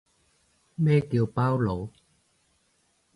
[0.73, 1.87] 咩叫包佬